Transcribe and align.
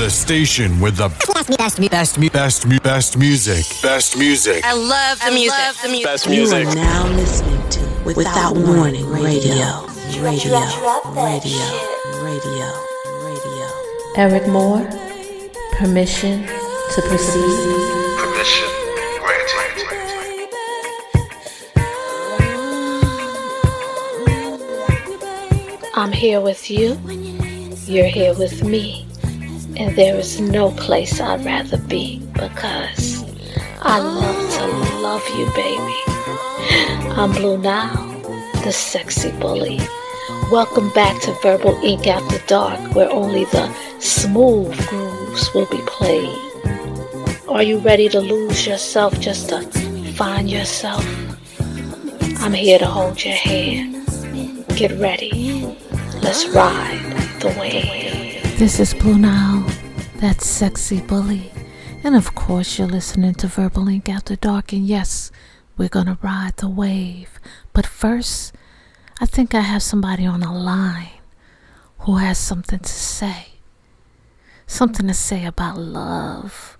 The 0.00 0.08
station 0.08 0.80
with 0.80 0.96
the 0.96 1.08
best, 1.34 1.58
best, 1.58 1.90
best, 1.90 2.18
best, 2.18 2.32
best, 2.32 2.82
best 2.82 3.18
music. 3.18 3.66
Best 3.82 4.16
music. 4.16 4.64
I 4.64 4.72
love 4.72 5.20
the 5.20 5.30
music. 5.30 5.58
Love 5.58 5.76
the 5.82 5.88
music. 5.88 6.06
Best 6.06 6.24
You 6.24 6.32
music. 6.32 6.66
are 6.68 6.74
now 6.74 7.06
listening 7.08 7.68
to 7.68 7.80
Without, 8.06 8.56
Warning 8.56 9.06
Radio. 9.06 9.84
Radio. 10.24 10.24
Radio. 10.24 10.56
Radio. 11.12 11.68
Radio. 12.24 12.66
Eryk 14.16 14.48
Moore, 14.48 14.88
permission 15.76 16.46
to 16.46 17.02
proceed. 17.02 17.60
Permission 18.16 18.68
granted. 19.20 19.88
I'm 25.94 26.12
here 26.12 26.40
with 26.40 26.70
you, 26.70 26.98
you're 27.84 28.06
here 28.06 28.32
with 28.32 28.64
me, 28.64 29.06
and 29.80 29.96
there 29.96 30.16
is 30.16 30.38
no 30.38 30.70
place 30.72 31.20
I'd 31.20 31.42
rather 31.42 31.78
be 31.78 32.18
because 32.34 33.24
I 33.80 33.98
love 33.98 34.52
to 34.56 34.66
love 35.00 35.26
you, 35.38 35.46
baby. 35.56 35.98
I'm 37.16 37.32
Blue 37.32 37.56
Nile, 37.56 38.10
the 38.62 38.72
sexy 38.72 39.32
bully. 39.40 39.80
Welcome 40.52 40.90
back 40.90 41.18
to 41.22 41.32
Verbal 41.42 41.80
Ink 41.82 42.06
After 42.06 42.46
Dark, 42.46 42.94
where 42.94 43.10
only 43.10 43.46
the 43.46 43.72
smooth 44.00 44.76
grooves 44.88 45.54
will 45.54 45.66
be 45.66 45.80
played. 45.86 46.38
Are 47.48 47.62
you 47.62 47.78
ready 47.78 48.10
to 48.10 48.20
lose 48.20 48.66
yourself 48.66 49.18
just 49.18 49.48
to 49.48 49.62
find 50.12 50.50
yourself? 50.50 51.06
I'm 52.42 52.52
here 52.52 52.78
to 52.78 52.86
hold 52.86 53.24
your 53.24 53.34
hand. 53.34 54.06
Get 54.76 54.92
ready. 54.98 55.74
Let's 56.20 56.46
ride 56.50 57.00
the 57.40 57.48
wave. 57.58 58.20
This 58.60 58.78
is 58.78 58.92
Blue 58.92 59.16
Nile, 59.16 59.64
that 60.20 60.42
sexy 60.42 61.00
bully. 61.00 61.50
And 62.04 62.14
of 62.14 62.34
course, 62.34 62.78
you're 62.78 62.88
listening 62.88 63.34
to 63.36 63.46
Verbal 63.46 63.88
Ink 63.88 64.08
After 64.08 64.36
Dark. 64.36 64.72
And 64.72 64.86
yes, 64.86 65.30
we're 65.76 65.88
gonna 65.88 66.18
ride 66.22 66.56
the 66.58 66.68
wave. 66.68 67.40
But 67.72 67.86
first, 67.86 68.54
I 69.20 69.26
think 69.26 69.54
I 69.54 69.60
have 69.60 69.82
somebody 69.82 70.26
on 70.26 70.40
the 70.40 70.50
line 70.50 71.20
who 72.00 72.16
has 72.16 72.38
something 72.38 72.78
to 72.80 72.88
say. 72.88 73.46
Something 74.66 75.06
to 75.08 75.14
say 75.14 75.44
about 75.44 75.78
love. 75.78 76.78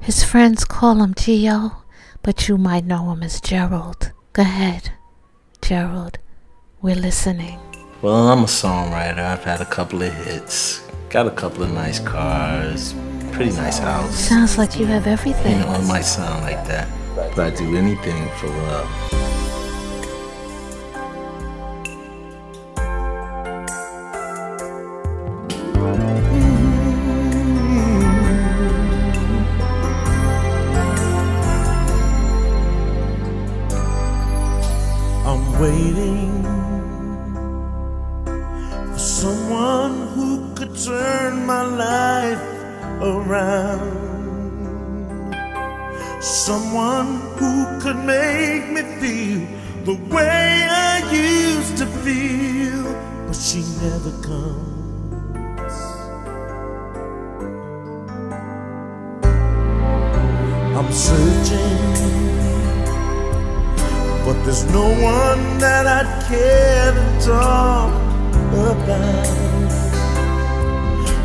His 0.00 0.24
friends 0.24 0.64
call 0.64 1.02
him 1.02 1.14
Gio, 1.14 1.76
but 2.22 2.48
you 2.48 2.58
might 2.58 2.84
know 2.84 3.12
him 3.12 3.22
as 3.22 3.40
Gerald. 3.40 4.12
Go 4.32 4.42
ahead, 4.42 4.92
Gerald. 5.62 6.18
We're 6.82 6.96
listening. 6.96 7.58
Well, 8.02 8.28
I'm 8.28 8.40
a 8.40 8.46
songwriter. 8.46 9.18
I've 9.18 9.44
had 9.44 9.60
a 9.60 9.64
couple 9.64 10.02
of 10.02 10.12
hits, 10.12 10.85
got 11.10 11.26
a 11.26 11.30
couple 11.30 11.62
of 11.62 11.72
nice 11.72 11.98
cars, 12.00 12.94
pretty 13.32 13.52
nice 13.52 13.78
house. 13.78 14.14
Sounds 14.14 14.58
like 14.58 14.78
you 14.78 14.86
have 14.86 15.06
everything. 15.06 15.60
You 15.60 15.64
know, 15.66 15.74
it 15.74 15.86
might 15.86 16.02
sound 16.02 16.42
like 16.42 16.66
that, 16.66 16.88
but 17.14 17.38
I'd 17.38 17.54
do 17.56 17.76
anything 17.76 18.28
for 18.38 18.48
love. 18.48 18.90
I'm 35.28 35.60
waiting 35.60 36.42
for 38.92 38.98
someone 38.98 40.08
who 40.08 40.14
could 40.14 40.15
turn 40.84 41.46
my 41.46 41.62
life 41.62 42.42
around. 43.00 44.04
Someone 46.20 47.20
who 47.38 47.80
could 47.80 47.96
make 47.96 48.70
me 48.70 48.82
feel 49.00 49.46
the 49.84 49.94
way 50.14 50.66
I 50.68 51.10
used 51.10 51.78
to 51.78 51.86
feel, 51.86 52.84
but 53.26 53.36
she 53.36 53.60
never 53.80 54.12
comes. 54.22 54.76
I'm 60.76 60.92
searching 60.92 61.86
but 64.26 64.42
there's 64.44 64.64
no 64.72 64.88
one 65.00 65.58
that 65.58 65.86
I'd 65.86 66.26
care 66.26 66.92
to 66.92 67.26
talk 67.26 67.94
about. 68.50 69.55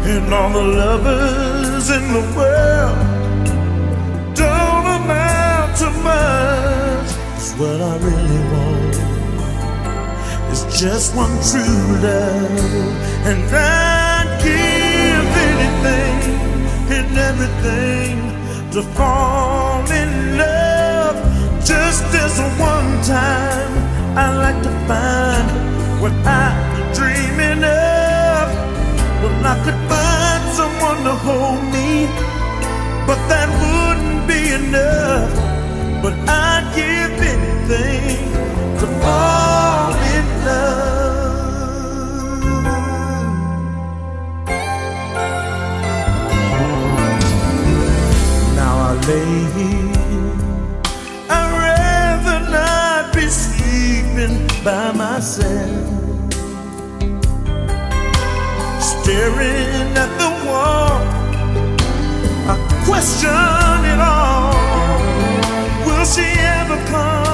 And 0.04 0.34
all 0.34 0.50
the 0.50 0.62
lovers 0.62 1.90
in 1.90 2.04
the 2.12 2.26
world 2.36 2.98
don't 4.36 4.88
amount 5.00 5.78
to 5.78 5.90
much. 6.08 7.10
'Cause 7.34 7.54
what 7.60 7.80
I 7.92 7.96
really 8.08 8.44
want 8.54 8.96
is 10.52 10.64
just 10.82 11.16
one 11.16 11.36
true 11.50 11.86
love. 12.08 12.94
And 13.30 13.44
I'd 13.54 14.30
give 14.44 15.28
anything 15.50 16.20
and 16.98 17.18
everything 17.30 18.16
to 18.74 18.82
fall 18.98 19.84
in 20.02 20.38
love. 20.38 21.18
Just 21.64 22.04
as 22.26 22.40
a 22.40 22.50
one 22.72 22.92
time, 23.04 23.74
I 24.18 24.28
like 24.44 24.60
to 24.64 24.72
find 24.88 25.48
what 26.02 26.14
of. 26.26 26.71
Well, 29.42 29.58
I 29.58 29.58
could 29.66 29.82
find 29.90 30.44
someone 30.54 31.04
to 31.04 31.16
hold 31.16 31.64
me, 31.74 32.06
but 33.08 33.20
that 33.28 33.50
wouldn't 33.62 34.28
be 34.28 34.54
enough. 34.54 35.34
But 36.04 36.14
I'd 36.30 36.66
give 36.76 37.20
anything 37.34 38.18
to 38.80 38.86
fall 39.02 39.94
in 40.16 40.26
love. 40.46 42.12
Now 48.56 48.76
I 48.90 48.92
lay 49.08 49.34
here. 49.58 50.36
I'd 51.32 51.52
rather 51.66 52.40
not 52.52 53.04
be 53.16 53.26
sleeping 53.28 54.36
by 54.64 54.92
myself. 54.92 55.81
Staring 59.12 59.92
at 59.98 60.12
the 60.22 60.30
wall, 60.48 61.02
I 62.48 62.56
question 62.86 63.80
it 63.92 64.00
all. 64.00 64.56
Will 65.86 66.06
she 66.06 66.28
ever 66.40 66.78
come? 66.90 67.31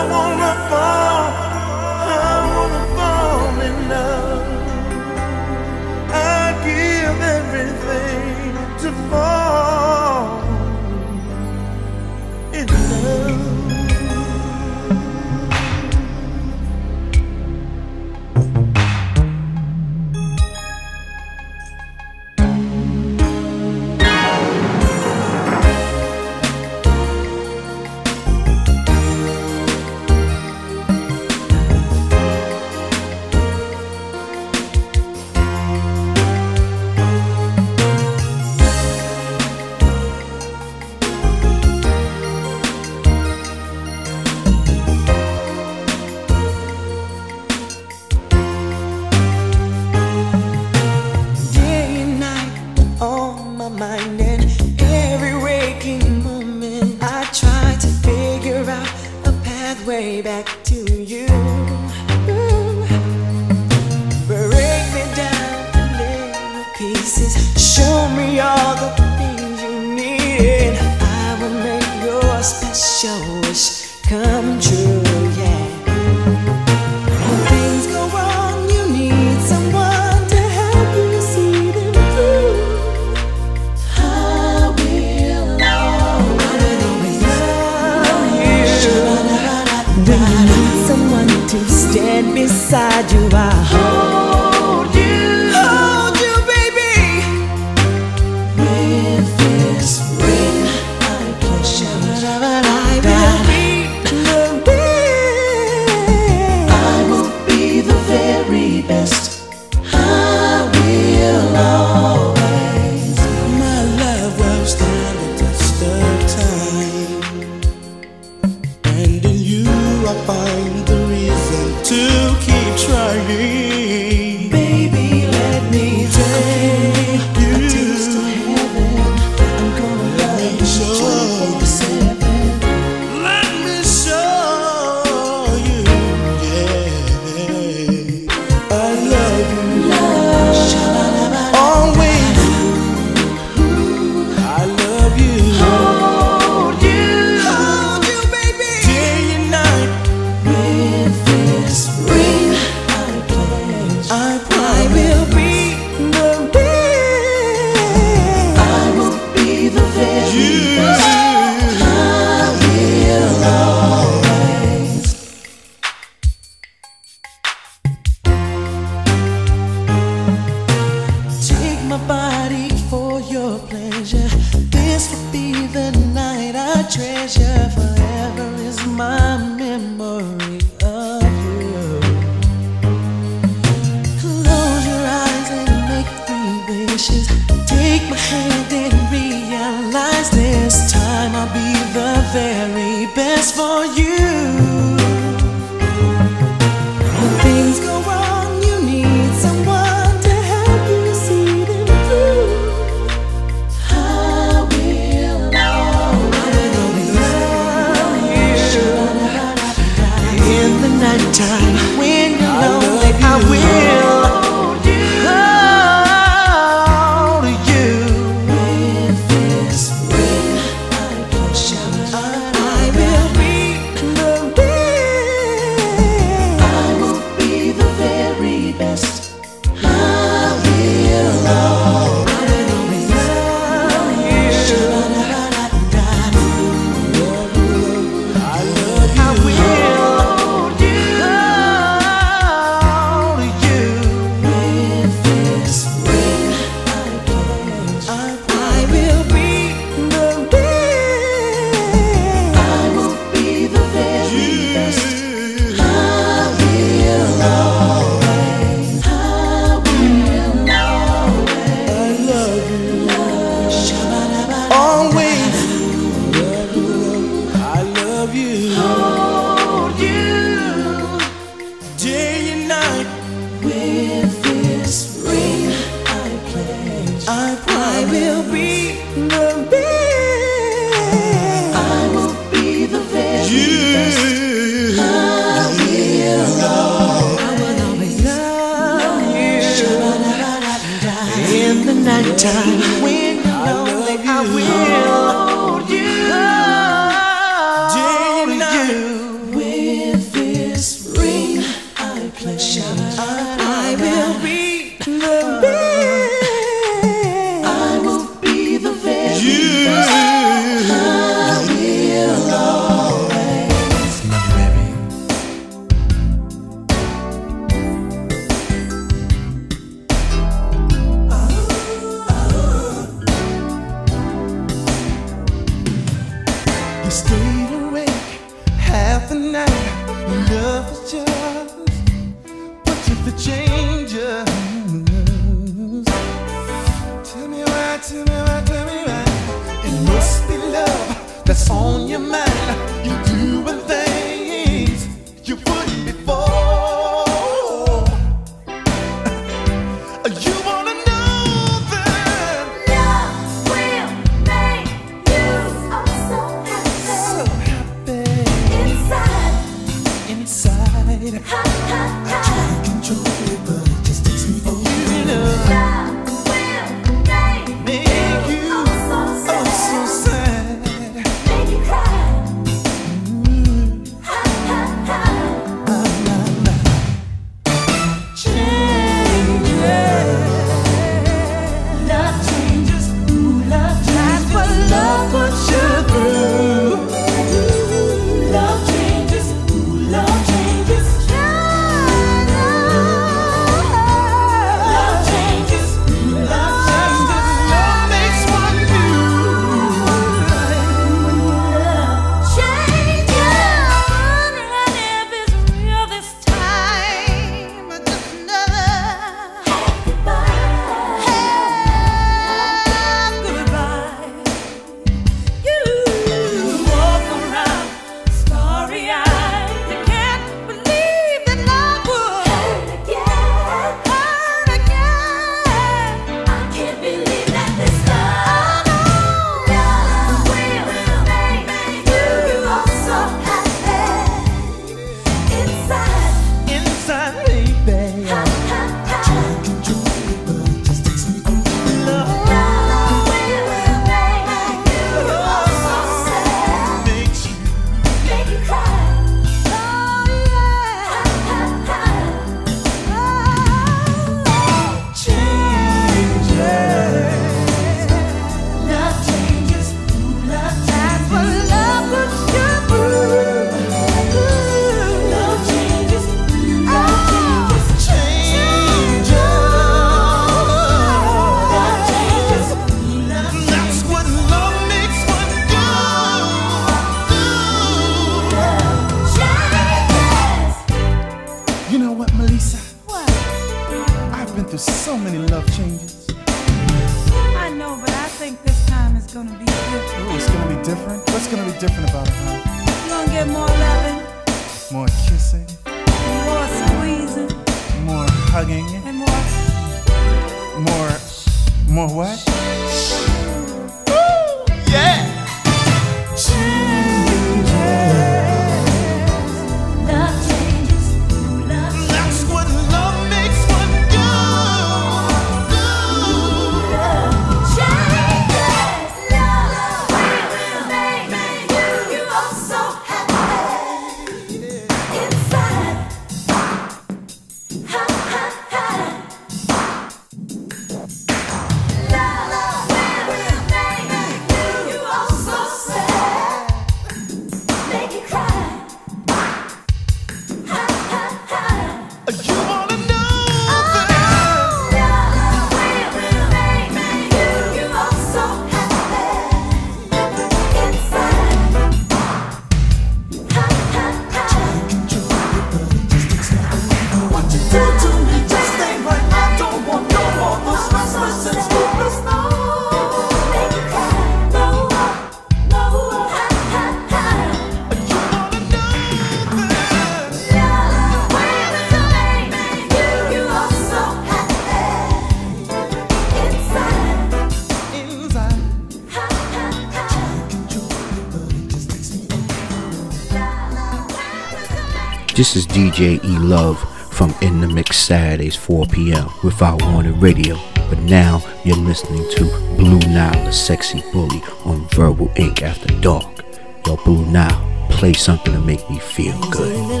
This 585.41 585.55
is 585.55 585.65
DJ 585.65 586.23
E 586.23 586.37
Love 586.37 586.77
from 587.11 587.33
In 587.41 587.61
the 587.61 587.67
Mix 587.67 587.97
Saturdays 587.97 588.55
4 588.55 588.85
p.m. 588.85 589.25
with 589.43 589.55
without 589.55 589.81
warning 589.81 590.19
radio. 590.19 590.55
But 590.87 590.99
now 590.99 591.41
you're 591.65 591.75
listening 591.77 592.23
to 592.35 592.43
Blue 592.77 592.99
Nile, 593.11 593.45
the 593.45 593.51
sexy 593.51 594.03
bully 594.13 594.43
on 594.65 594.87
Verbal 594.89 595.31
Ink 595.37 595.63
after 595.63 595.87
dark. 595.99 596.45
Yo, 596.85 596.95
Blue 596.97 597.25
Nile, 597.25 597.87
play 597.89 598.13
something 598.13 598.53
to 598.53 598.59
make 598.59 598.87
me 598.87 598.99
feel 598.99 599.35
good. 599.49 600.00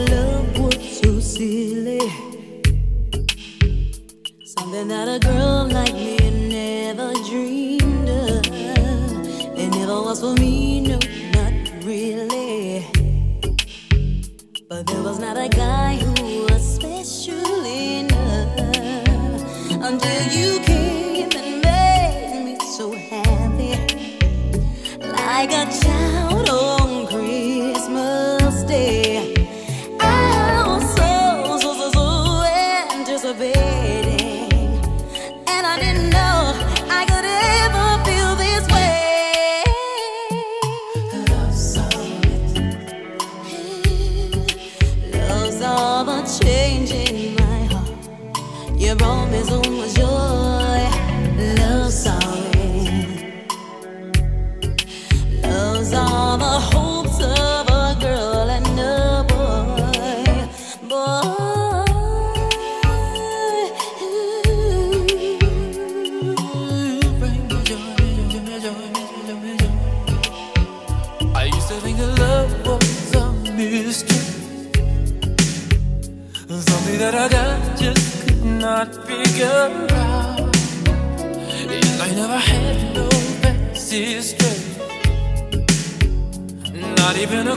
No 87.29 87.55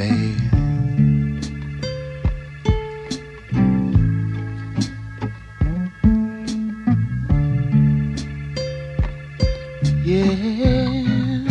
me. 0.00 0.34
Yeah, 10.02 10.32
yeah. 10.32 11.50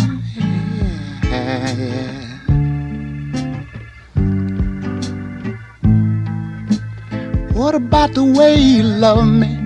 What 7.53 7.75
about 7.75 8.13
the 8.15 8.23
way 8.23 8.55
you 8.57 8.81
love 8.83 9.27
me? 9.27 9.58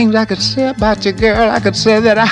things 0.00 0.14
I 0.14 0.24
could 0.24 0.40
say 0.40 0.66
about 0.68 1.04
you, 1.04 1.12
girl. 1.12 1.50
I 1.50 1.60
could 1.60 1.76
say 1.76 2.00
that 2.00 2.16
I 2.16 2.26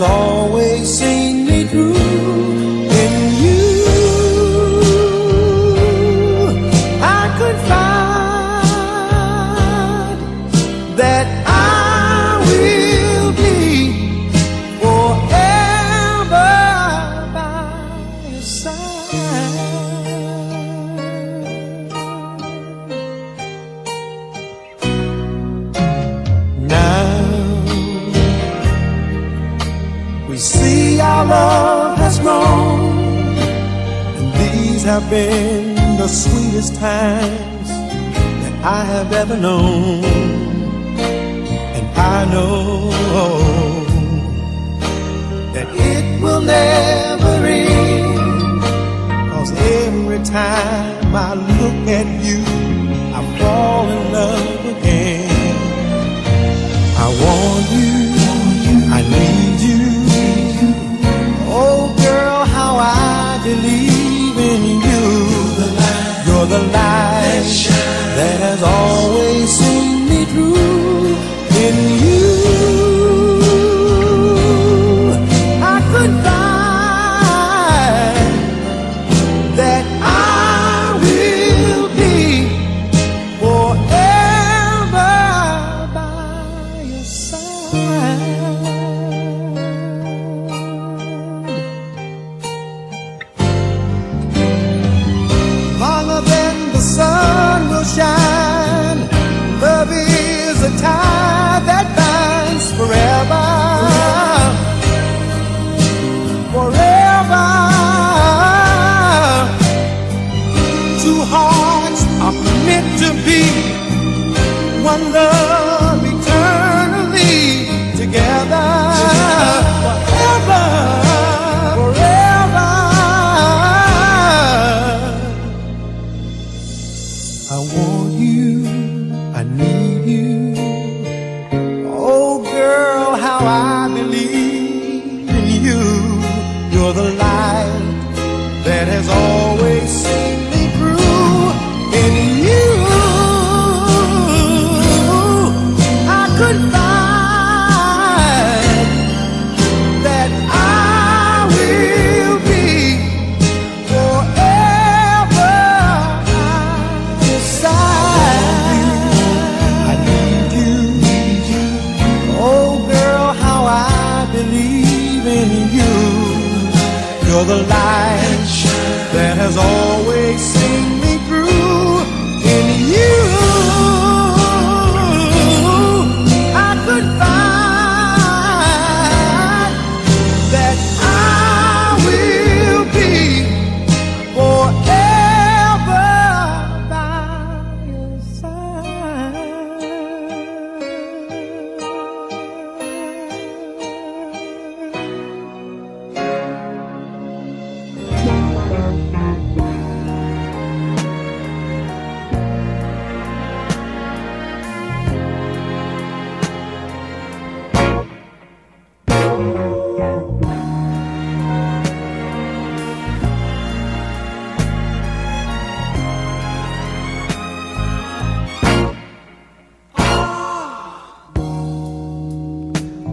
always 0.00 0.98
seem 0.98 1.19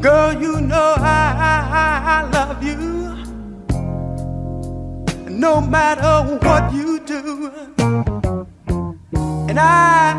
Girl, 0.08 0.32
you 0.42 0.62
know 0.62 0.94
I, 1.00 1.36
I, 1.52 1.92
I 2.16 2.20
love 2.32 2.64
you. 2.64 2.78
No 5.30 5.60
matter 5.60 6.38
what 6.48 6.72
you 6.74 7.02
do. 7.02 7.52
And 9.50 9.60
I 9.60 10.14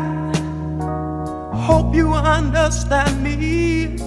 hope 1.55 1.95
you 1.95 2.13
understand 2.13 3.23
me. 3.23 3.97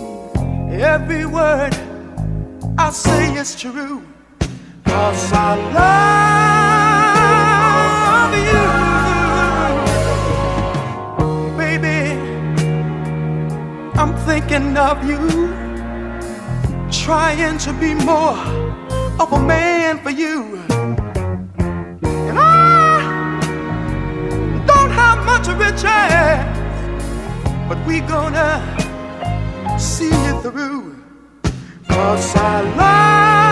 Every 0.70 1.26
word 1.26 1.74
I 2.78 2.90
say 2.92 3.34
is 3.34 3.56
true. 3.56 4.04
Cause 4.84 5.32
I 5.32 5.56
love 8.22 8.32
you. 11.50 11.56
Baby, 11.58 11.98
I'm 13.98 14.14
thinking 14.28 14.76
of 14.76 15.04
you 15.04 15.61
trying 17.02 17.58
to 17.58 17.72
be 17.72 17.94
more 17.94 18.38
of 19.18 19.32
a 19.32 19.42
man 19.42 19.98
for 20.04 20.10
you. 20.10 20.56
And 22.28 22.38
I 22.38 23.40
don't 24.68 24.90
have 24.92 25.26
much 25.26 25.48
riches, 25.48 25.82
but 27.68 27.84
we 27.88 27.98
gonna 28.02 28.62
see 29.80 30.14
you 30.26 30.40
through. 30.42 30.96
Cause 31.88 32.36
I 32.36 32.60
love 32.76 33.51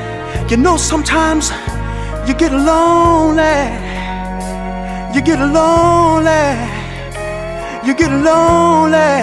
you 0.49 0.57
know, 0.57 0.77
sometimes 0.77 1.49
you 2.27 2.33
get 2.33 2.51
lonely. 2.51 3.59
You 5.15 5.21
get 5.21 5.39
lonely. 5.39 6.45
You 7.85 7.93
get 7.95 8.11
lonely. 8.11 9.13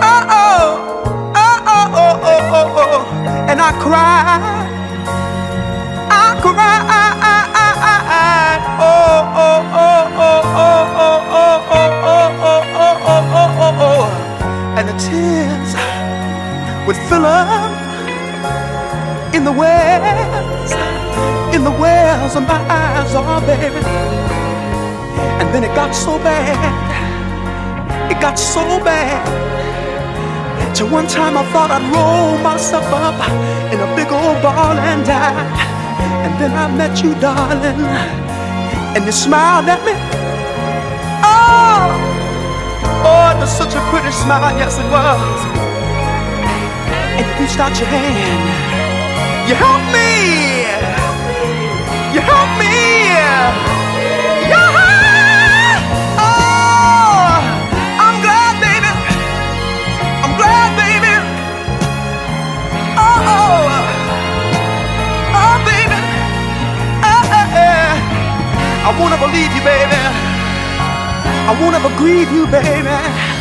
Oh, 0.00 0.22
oh, 0.40 0.68
oh, 1.34 1.58
oh, 1.66 1.86
oh, 2.02 2.20
oh, 2.30 2.50
oh, 2.58 2.82
oh. 2.82 3.50
And 3.50 3.60
I 3.60 3.72
cry. 3.82 4.38
I 6.10 6.40
cry. 6.40 6.78
Oh, 8.80 8.86
oh, 9.34 9.74
oh, 9.74 10.06
oh, 10.18 10.42
oh, 10.58 10.82
oh, 10.98 11.22
oh, 11.30 11.38
oh, 11.38 11.86
oh, 12.02 12.32
oh, 12.44 12.94
oh, 13.08 13.34
oh, 13.34 13.62
oh, 13.64 13.84
oh. 13.86 14.74
And 14.78 14.88
the 14.88 14.96
tears 15.04 15.70
would 16.86 16.96
fill 17.08 17.26
up 17.26 17.77
in 19.38 19.44
the 19.44 19.52
wells, 19.52 20.72
in 21.54 21.62
the 21.62 21.70
wells 21.70 22.34
of 22.34 22.42
my 22.42 22.58
eyes, 22.66 23.14
oh 23.14 23.38
baby. 23.46 23.78
And 25.38 25.54
then 25.54 25.62
it 25.62 25.72
got 25.76 25.94
so 25.94 26.18
bad, 26.18 26.58
it 28.10 28.20
got 28.20 28.36
so 28.36 28.64
bad. 28.82 29.22
Till 30.74 30.90
one 30.90 31.06
time 31.06 31.38
I 31.38 31.44
thought 31.52 31.70
I'd 31.70 31.86
roll 31.94 32.36
myself 32.42 32.84
up 32.90 33.14
in 33.72 33.78
a 33.78 33.86
big 33.94 34.10
old 34.10 34.42
ball 34.42 34.74
and 34.74 35.06
die. 35.06 35.46
And 36.26 36.34
then 36.40 36.52
I 36.58 36.66
met 36.74 37.00
you, 37.00 37.14
darling, 37.20 37.78
and 38.98 39.06
you 39.06 39.12
smiled 39.12 39.68
at 39.70 39.80
me. 39.86 39.94
Oh, 41.22 41.94
oh, 43.06 43.26
it 43.32 43.38
was 43.38 43.52
such 43.56 43.74
a 43.78 43.82
pretty 43.90 44.10
smile, 44.10 44.58
yes 44.58 44.78
it 44.82 44.88
was. 44.90 45.40
And 47.14 47.24
you 47.24 47.34
reached 47.38 47.60
out 47.60 47.78
your 47.78 47.86
hand. 47.86 48.67
You 49.48 49.54
help 49.54 49.80
me. 49.96 50.60
You 52.12 52.20
help 52.20 52.50
me. 52.60 52.68
Yeah. 53.16 54.60
Oh, 56.20 57.32
I'm 58.04 58.16
glad, 58.20 58.60
baby. 58.60 58.92
I'm 60.20 60.34
glad, 60.36 60.68
baby. 60.76 61.14
Oh, 63.00 63.32
oh, 63.36 63.72
oh, 65.40 65.56
baby. 65.64 65.98
Eh, 67.08 67.32
eh. 67.56 67.96
I 68.84 68.90
won't 69.00 69.14
ever 69.16 69.28
leave 69.32 69.52
you, 69.56 69.62
baby. 69.64 69.96
I 71.48 71.52
won't 71.58 71.74
ever 71.74 71.88
grieve 71.96 72.30
you, 72.30 72.46
baby. 72.48 73.37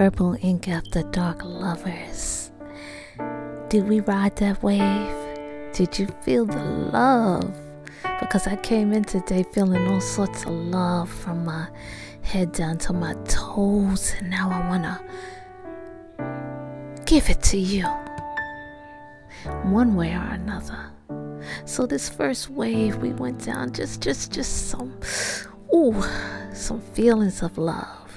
Welcome 0.00 0.38
Ink 0.40 0.66
After 0.66 1.02
Dark 1.02 1.44
lovers. 1.44 2.50
Did 3.68 3.86
we 3.86 4.00
ride 4.00 4.34
that 4.36 4.62
wave? 4.62 5.14
Did 5.74 5.98
you 5.98 6.06
feel 6.22 6.46
the 6.46 6.56
love? 6.56 7.54
Because 8.18 8.46
I 8.46 8.56
came 8.56 8.94
in 8.94 9.04
today 9.04 9.44
feeling 9.52 9.86
all 9.88 10.00
sorts 10.00 10.44
of 10.44 10.52
love 10.52 11.10
from 11.10 11.44
my 11.44 11.68
head 12.22 12.52
down 12.52 12.78
to 12.78 12.94
my 12.94 13.12
toes, 13.28 14.14
and 14.18 14.30
now 14.30 14.48
I 14.48 14.66
want 14.70 14.84
to 14.84 14.98
give 17.04 17.28
it 17.28 17.42
to 17.42 17.58
you 17.58 17.84
one 19.64 19.96
way 19.96 20.14
or 20.14 20.30
another. 20.30 20.92
So 21.66 21.84
this 21.84 22.08
first 22.08 22.48
wave 22.48 22.96
we 22.96 23.12
went 23.12 23.44
down 23.44 23.74
just 23.74 24.00
just 24.00 24.32
just 24.32 24.70
some 24.70 24.98
ooh 25.74 26.02
some 26.54 26.80
feelings 26.80 27.42
of 27.42 27.58
love. 27.58 28.09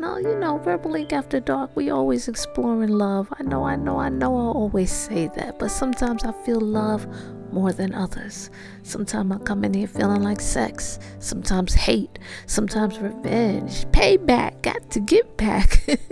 Now, 0.00 0.16
you 0.16 0.34
know, 0.34 0.56
Verbal 0.56 0.94
Ink 0.94 1.12
After 1.12 1.40
Dark, 1.40 1.76
we 1.76 1.90
always 1.90 2.26
exploring 2.26 2.88
love. 2.88 3.30
I 3.38 3.42
know, 3.42 3.64
I 3.64 3.76
know, 3.76 3.98
I 3.98 4.08
know 4.08 4.34
I 4.34 4.44
always 4.44 4.90
say 4.90 5.28
that, 5.36 5.58
but 5.58 5.70
sometimes 5.70 6.24
I 6.24 6.32
feel 6.42 6.58
love 6.58 7.06
more 7.52 7.70
than 7.74 7.94
others. 7.94 8.48
Sometimes 8.82 9.30
I 9.30 9.36
come 9.44 9.62
in 9.62 9.74
here 9.74 9.86
feeling 9.86 10.22
like 10.22 10.40
sex, 10.40 10.98
sometimes 11.18 11.74
hate, 11.74 12.18
sometimes 12.46 12.98
revenge, 12.98 13.84
payback, 13.88 14.62
got 14.62 14.90
to 14.92 15.00
get 15.00 15.36
back. 15.36 15.82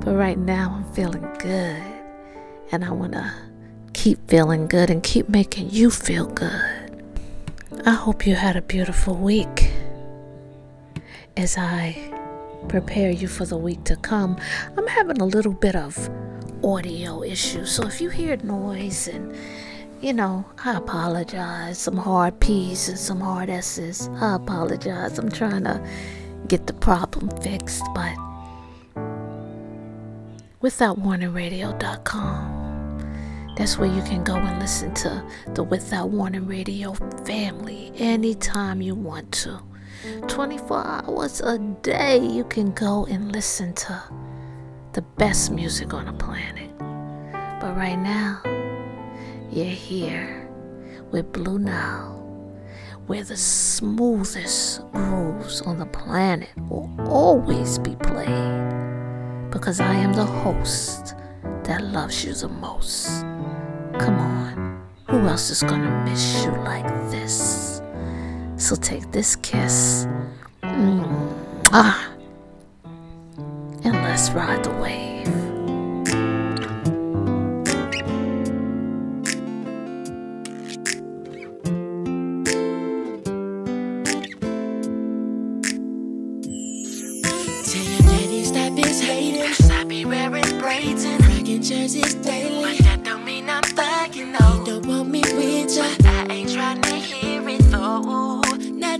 but 0.00 0.14
right 0.14 0.38
now 0.38 0.82
I'm 0.82 0.94
feeling 0.94 1.28
good, 1.38 1.82
and 2.72 2.82
I 2.82 2.92
want 2.92 3.12
to 3.12 3.30
keep 3.92 4.26
feeling 4.26 4.66
good 4.68 4.88
and 4.88 5.02
keep 5.02 5.28
making 5.28 5.68
you 5.68 5.90
feel 5.90 6.28
good. 6.28 7.04
I 7.84 7.90
hope 7.90 8.26
you 8.26 8.36
had 8.36 8.56
a 8.56 8.62
beautiful 8.62 9.16
week. 9.16 9.70
As 11.36 11.58
I 11.58 12.11
prepare 12.68 13.10
you 13.10 13.28
for 13.28 13.44
the 13.44 13.56
week 13.56 13.84
to 13.84 13.96
come, 13.96 14.38
I'm 14.76 14.86
having 14.86 15.20
a 15.20 15.26
little 15.26 15.52
bit 15.52 15.76
of 15.76 16.10
audio 16.64 17.22
issues. 17.22 17.72
So 17.72 17.86
if 17.86 18.00
you 18.00 18.10
hear 18.10 18.36
noise 18.38 19.08
and 19.08 19.34
you 20.02 20.12
know, 20.12 20.44
I 20.64 20.76
apologize. 20.76 21.78
Some 21.78 21.96
hard 21.96 22.40
P's 22.40 22.88
and 22.88 22.98
some 22.98 23.20
hard 23.20 23.48
S's. 23.48 24.08
I 24.20 24.34
apologize. 24.34 25.16
I'm 25.16 25.30
trying 25.30 25.62
to 25.62 25.80
get 26.48 26.66
the 26.66 26.72
problem 26.72 27.30
fixed, 27.40 27.84
but 27.94 28.16
withoutwarningradio.com. 30.60 33.54
That's 33.56 33.78
where 33.78 33.88
you 33.88 34.02
can 34.02 34.24
go 34.24 34.34
and 34.34 34.58
listen 34.58 34.92
to 34.94 35.24
the 35.54 35.62
Without 35.62 36.10
Warning 36.10 36.48
Radio 36.48 36.94
family 37.24 37.92
anytime 37.96 38.82
you 38.82 38.96
want 38.96 39.30
to. 39.32 39.60
24 40.28 40.86
hours 40.86 41.40
a 41.40 41.58
day, 41.58 42.18
you 42.18 42.44
can 42.44 42.72
go 42.72 43.06
and 43.06 43.32
listen 43.32 43.72
to 43.74 44.02
the 44.92 45.02
best 45.02 45.50
music 45.50 45.94
on 45.94 46.06
the 46.06 46.12
planet. 46.12 46.70
But 47.60 47.76
right 47.76 47.98
now, 47.98 48.40
you're 49.50 49.66
here 49.66 50.50
with 51.10 51.32
Blue 51.32 51.58
Nile, 51.58 52.18
where 53.06 53.22
the 53.22 53.36
smoothest 53.36 54.82
grooves 54.92 55.60
on 55.62 55.78
the 55.78 55.86
planet 55.86 56.50
will 56.68 56.90
always 57.08 57.78
be 57.78 57.94
played. 57.96 59.50
Because 59.50 59.80
I 59.80 59.94
am 59.94 60.12
the 60.14 60.26
host 60.26 61.14
that 61.64 61.82
loves 61.82 62.24
you 62.24 62.34
the 62.34 62.48
most. 62.48 63.08
Come 63.98 64.18
on, 64.18 64.82
who 65.08 65.18
else 65.28 65.50
is 65.50 65.62
gonna 65.62 66.04
miss 66.04 66.44
you 66.44 66.50
like 66.50 66.88
this? 67.10 67.71
So 68.62 68.76
take 68.76 69.10
this 69.10 69.34
kiss. 69.34 70.06
Mm. 70.62 71.34
Ah. 71.72 72.08
And 73.82 73.94
let's 74.04 74.30
ride 74.30 74.62
the 74.62 74.70
wave. 74.80 75.26
Tell 87.66 87.82
your 87.82 88.02
daddy 88.02 88.44
stop 88.44 88.78
his 88.78 89.00
hating. 89.00 89.54
Cause 89.56 89.70
I 89.72 89.82
be 89.82 90.04
wearing 90.04 90.60
braids 90.60 91.04
and 91.04 91.20
rocking 91.26 91.62
jerseys. 91.62 92.14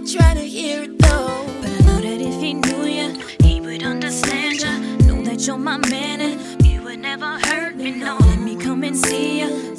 not 0.02 0.10
trying 0.10 0.36
to 0.36 0.46
hear 0.46 0.82
it 0.82 0.98
though. 0.98 1.46
But 1.60 1.70
I 1.70 1.78
know 1.86 2.00
that 2.00 2.20
if 2.20 2.40
he 2.40 2.54
knew 2.54 2.84
ya, 2.84 3.08
he 3.42 3.60
would 3.60 3.82
understand 3.82 4.60
ya. 4.60 4.78
Know 5.06 5.22
that 5.22 5.46
you're 5.46 5.58
my 5.58 5.78
man 5.88 6.20
and 6.20 6.66
you 6.66 6.82
would 6.82 6.98
never 6.98 7.38
hurt 7.46 7.76
me. 7.76 7.92
No, 7.92 8.16
let 8.20 8.40
me 8.40 8.56
come 8.56 8.82
and 8.84 8.96
see 8.96 9.40
ya. 9.40 9.71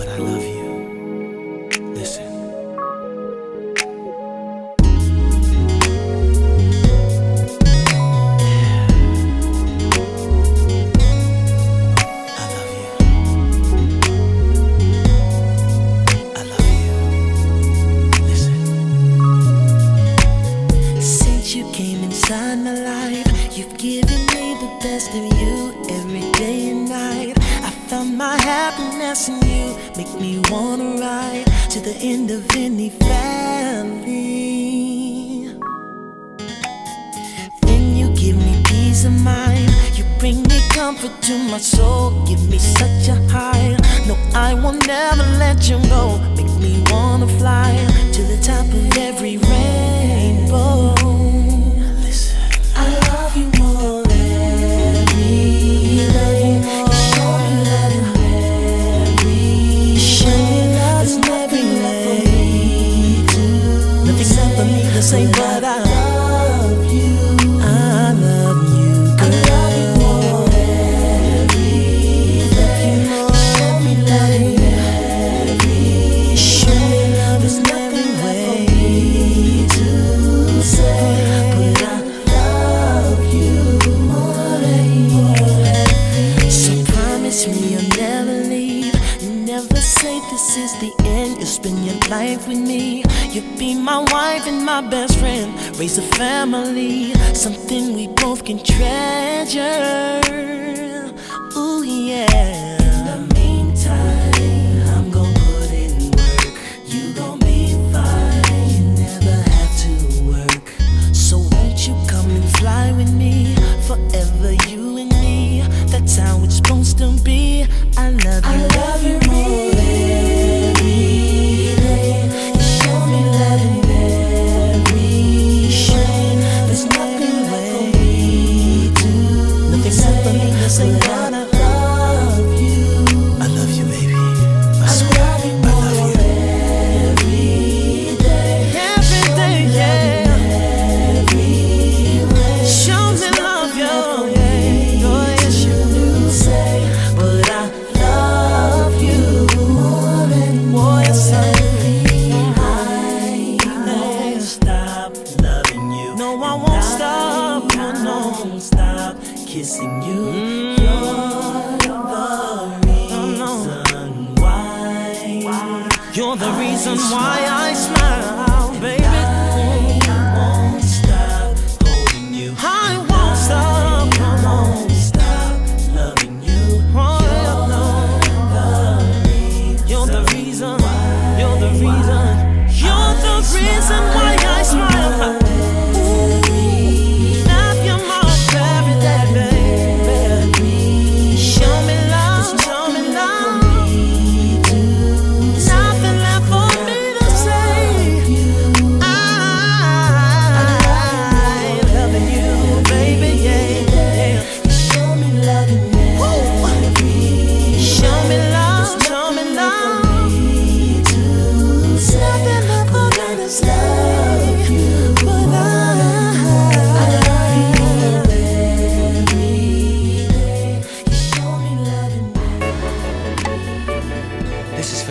but 0.00 0.08
I 0.08 0.16
love 0.16 0.42
you. 0.42 0.59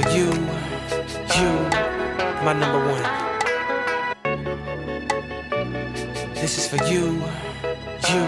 for 0.02 0.10
you, 0.12 0.28
you, 1.36 1.50
my 2.44 2.54
number 2.54 2.80
one. 2.92 3.04
This 6.36 6.58
is 6.58 6.68
for 6.68 6.84
you, 6.86 7.22
you, 8.10 8.24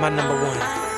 my 0.00 0.08
number 0.08 0.34
one. 0.34 0.91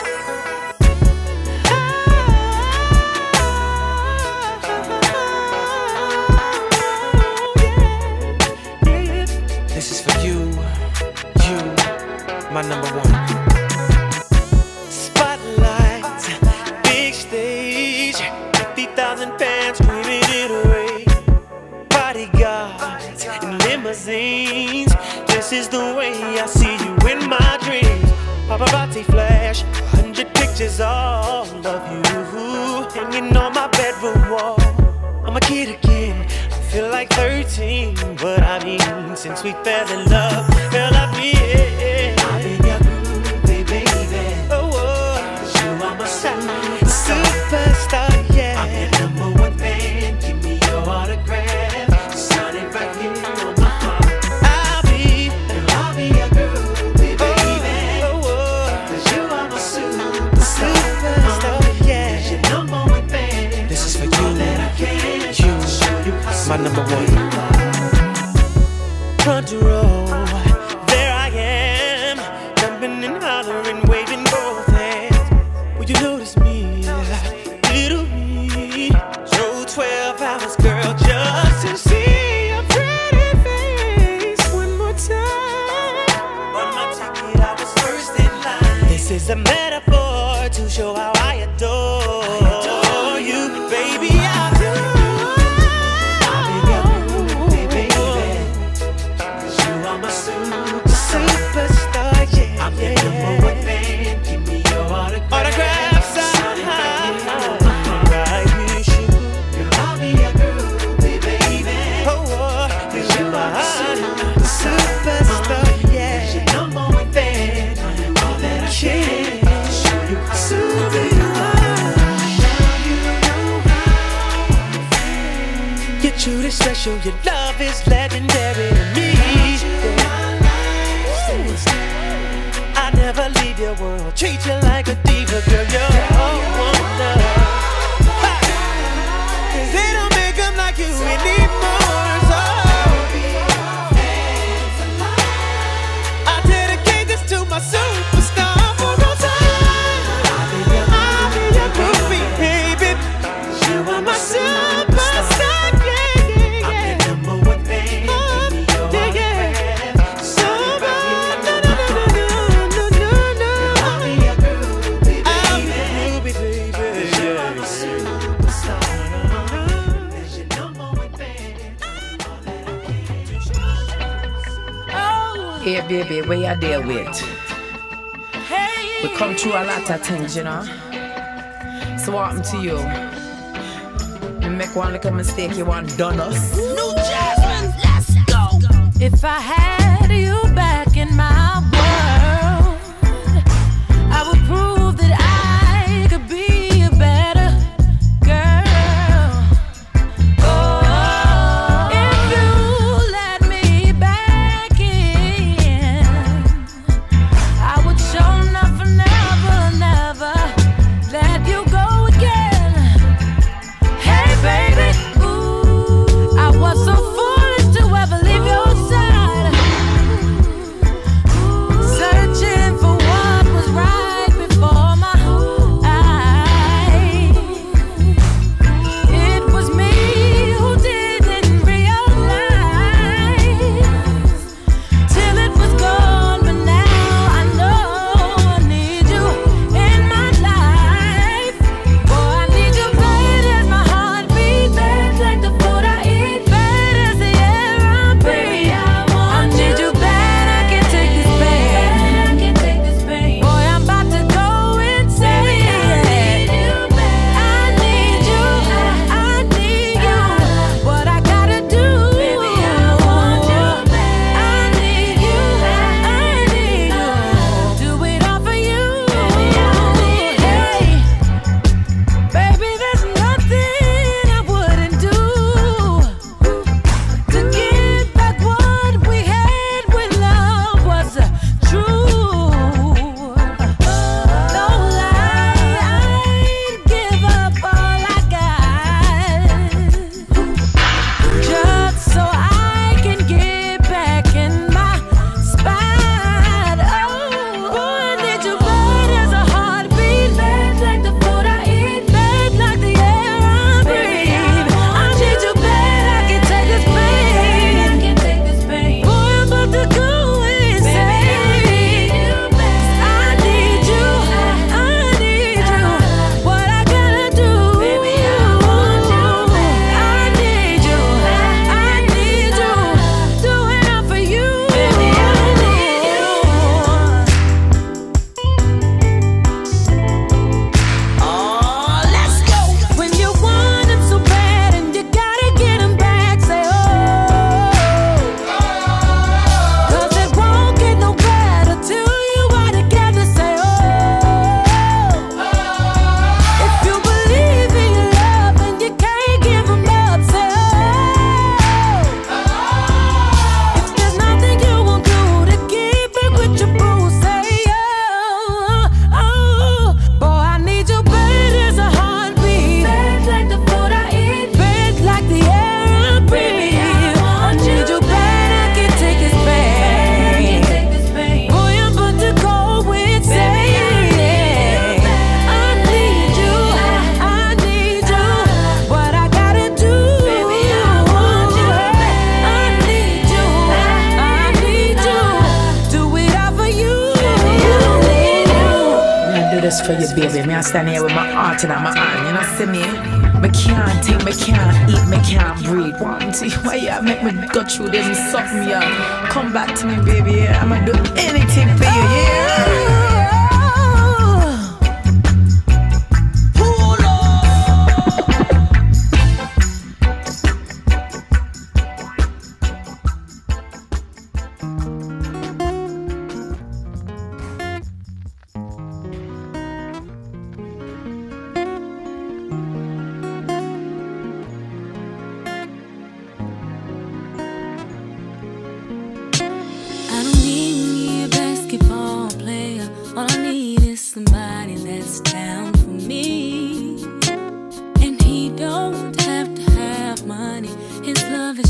Baby. 390.83 391.04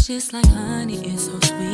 Just 0.06 0.34
like 0.34 0.46
honey, 0.48 0.98
it's 0.98 1.24
so 1.24 1.40
sweet 1.40 1.73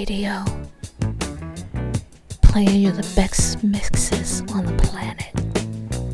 Radio. 0.00 0.42
Playing 2.40 2.80
you 2.80 2.90
the 2.90 3.06
best 3.14 3.62
mixes 3.62 4.40
on 4.54 4.64
the 4.64 4.72
planet. 4.82 5.30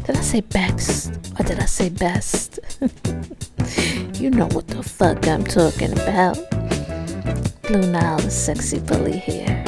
Did 0.04 0.16
I 0.16 0.22
say 0.22 0.40
best 0.40 1.14
or 1.38 1.44
did 1.44 1.60
I 1.60 1.66
say 1.66 1.90
best? 1.90 2.58
you 4.20 4.30
know 4.30 4.46
what 4.46 4.66
the 4.66 4.82
fuck 4.82 5.28
I'm 5.28 5.44
talking 5.44 5.92
about. 5.92 6.34
Blue 7.62 7.88
Nile, 7.88 8.18
the 8.18 8.28
sexy 8.28 8.80
bully 8.80 9.18
here. 9.18 9.62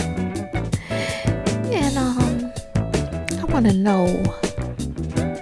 And 1.70 1.97
um, 1.97 2.53
I 3.39 3.45
want 3.53 3.66
to 3.66 3.73
know 3.73 4.07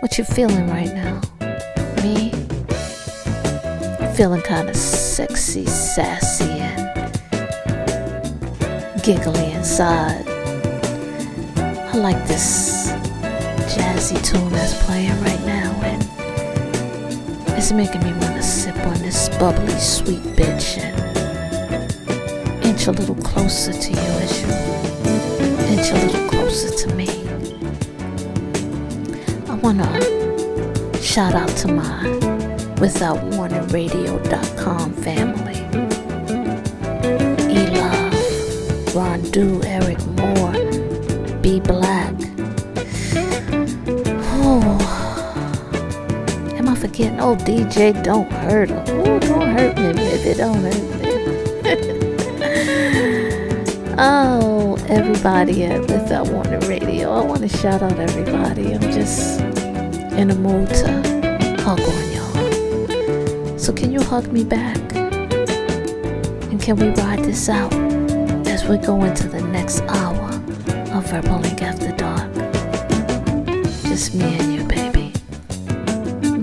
what 0.00 0.18
you're 0.18 0.26
feeling 0.26 0.68
right 0.68 0.92
now. 0.92 1.22
Me? 2.02 2.30
Feeling 4.16 4.42
kind 4.42 4.68
of 4.68 4.76
sexy, 4.76 5.64
sassy, 5.64 6.65
giggly 9.06 9.52
inside. 9.52 10.26
I 11.56 11.96
like 11.96 12.26
this 12.26 12.90
jazzy 13.72 14.20
tune 14.24 14.50
that's 14.50 14.74
playing 14.84 15.20
right 15.20 15.40
now, 15.46 15.70
and 15.84 16.02
it's 17.56 17.70
making 17.70 18.02
me 18.02 18.12
want 18.14 18.34
to 18.34 18.42
sip 18.42 18.76
on 18.78 18.98
this 18.98 19.28
bubbly, 19.38 19.78
sweet 19.78 20.24
bitch 20.34 20.78
and 20.78 22.64
inch 22.64 22.88
a 22.88 22.90
little 22.90 23.14
closer 23.14 23.72
to 23.72 23.90
you 23.92 23.96
as 23.96 24.42
you 24.42 24.48
inch 25.70 25.92
a 25.92 25.94
little 26.04 26.28
closer 26.28 26.74
to 26.74 26.92
me. 26.96 27.08
I 29.48 29.54
want 29.54 29.84
to 29.84 31.00
shout 31.00 31.36
out 31.36 31.56
to 31.58 31.68
my 31.68 32.02
withoutwarningradio.com 32.80 34.92
family. 34.94 35.35
DJ, 47.56 48.02
Don't 48.02 48.30
Hurt 48.30 48.70
'Em. 48.70 48.84
Oh, 48.86 49.18
don't 49.18 49.48
hurt 49.56 49.78
me, 49.78 49.94
baby. 49.94 50.34
Don't 50.34 50.62
hurt 50.62 50.74
me. 51.00 51.14
oh, 53.98 54.76
everybody 54.88 55.64
at 55.64 55.80
Without 55.80 56.28
Warning 56.28 56.60
Radio. 56.68 57.12
I 57.12 57.24
want 57.24 57.40
to 57.40 57.48
shout 57.48 57.82
out 57.82 57.98
everybody. 57.98 58.74
I'm 58.74 58.82
just 58.92 59.40
in 60.20 60.30
a 60.30 60.34
mood 60.34 60.68
to 60.68 61.02
hug 61.62 61.80
on 61.80 62.12
y'all. 62.12 63.58
So 63.58 63.72
can 63.72 63.90
you 63.90 64.02
hug 64.02 64.30
me 64.30 64.44
back? 64.44 64.76
And 64.94 66.60
can 66.60 66.76
we 66.76 66.90
ride 67.02 67.24
this 67.24 67.48
out 67.48 67.72
as 68.46 68.68
we 68.68 68.76
go 68.76 69.02
into 69.02 69.28
the 69.28 69.40
next 69.40 69.80
hour 69.88 70.28
of 70.94 71.06
Verbal 71.10 71.42
Ink 71.46 71.62
After 71.62 71.90
Dark? 71.92 72.34
Just 73.84 74.14
me 74.14 74.36
and 74.38 74.52
you, 74.52 74.62
baby. 74.64 75.14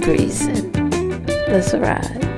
Breezing. 0.03 0.72
Let's 1.53 1.71
ride. 1.75 2.32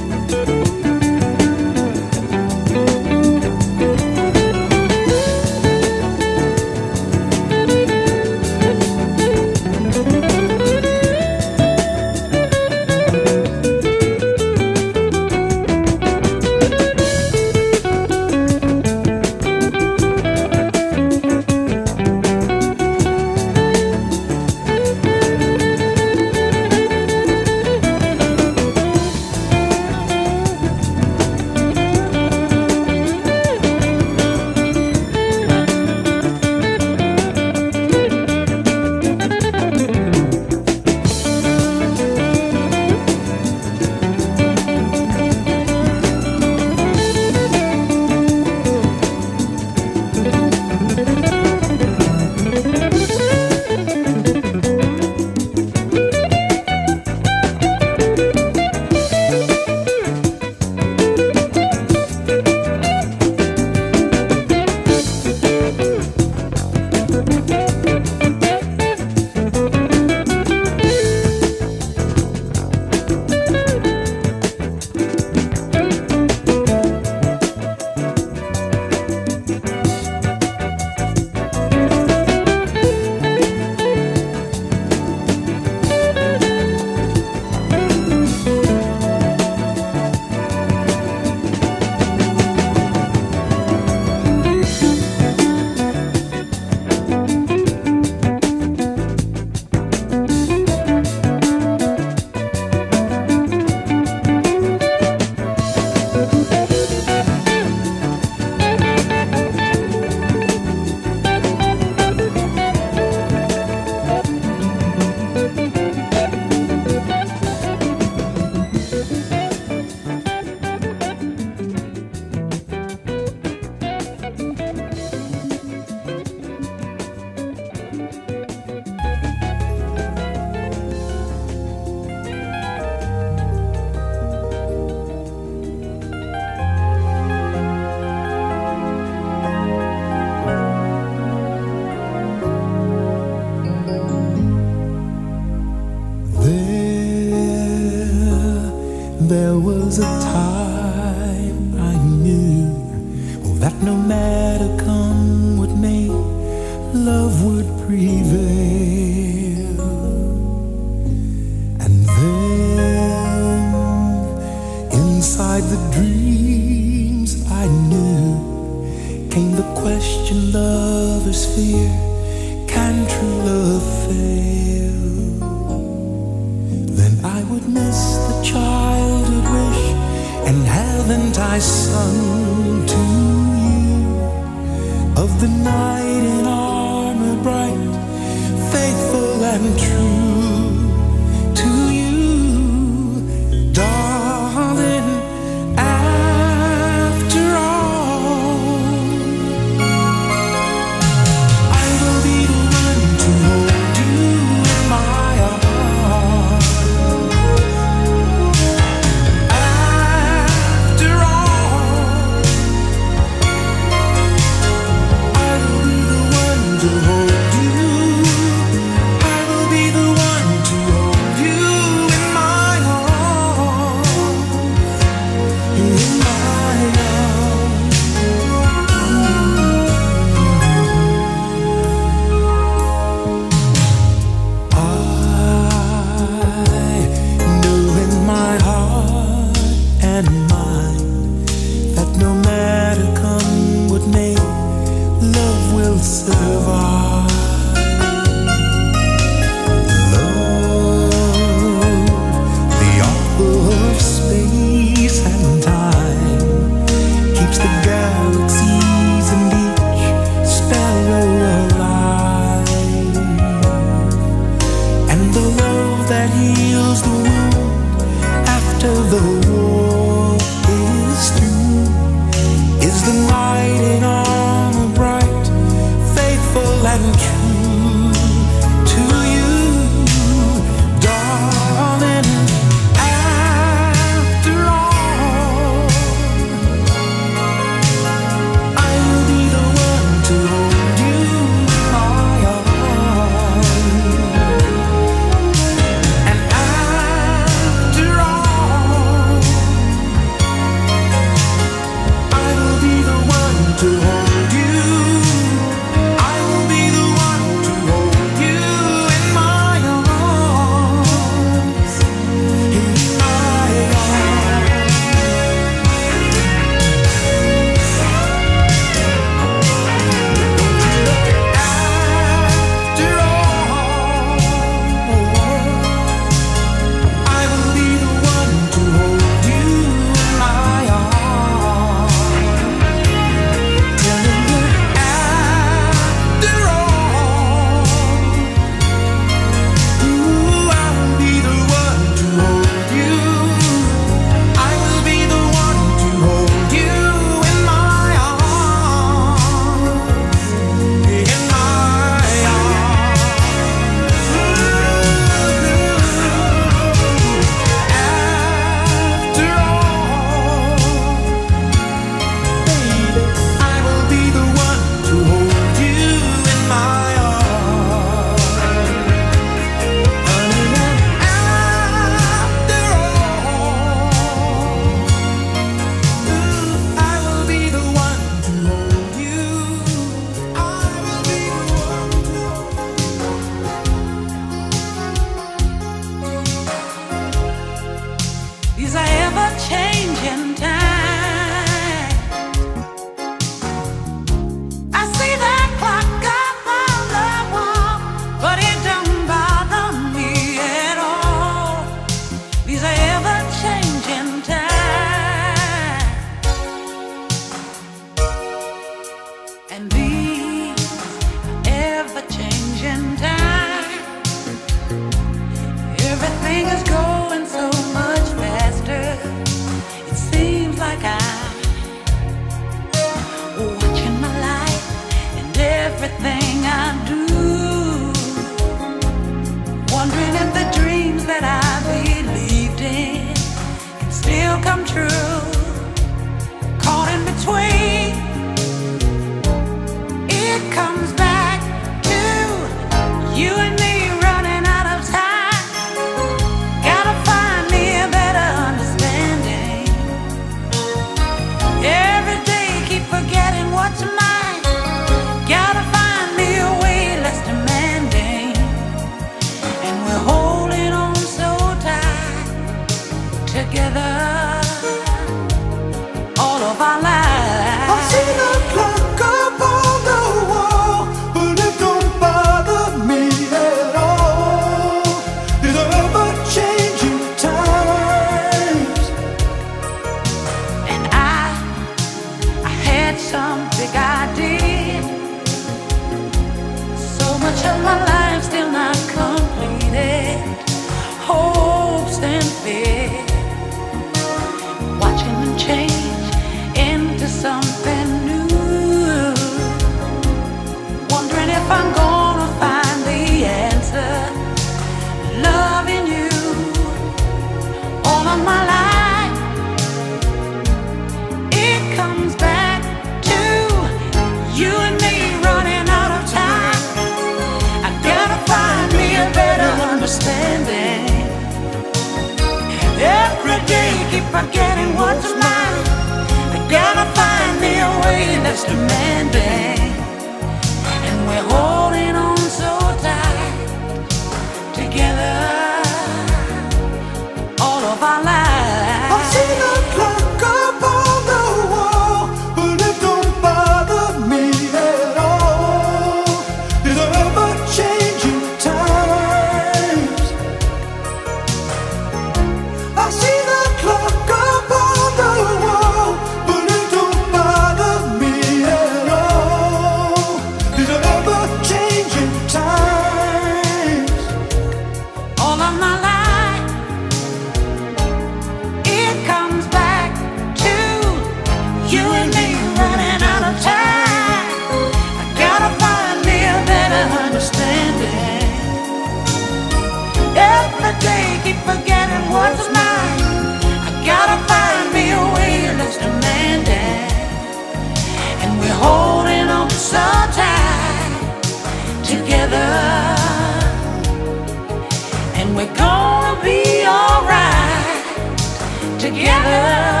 Together 599.13 600.00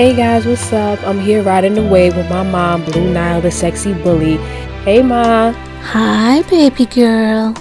Hey 0.00 0.16
guys, 0.16 0.46
what's 0.46 0.72
up? 0.72 0.98
I'm 1.06 1.20
here 1.20 1.42
riding 1.42 1.74
the 1.74 1.86
wave 1.86 2.16
with 2.16 2.30
my 2.30 2.42
mom, 2.42 2.86
Blue 2.86 3.12
Nile, 3.12 3.42
the 3.42 3.50
sexy 3.50 3.92
bully. 3.92 4.38
Hey, 4.86 5.02
Ma. 5.02 5.52
Hi, 5.52 6.40
baby 6.48 6.86
girl. 6.86 7.52